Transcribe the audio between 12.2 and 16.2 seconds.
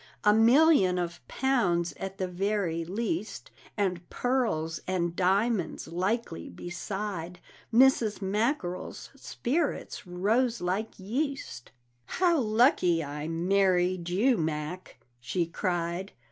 lucky I married you, Mac," she cried.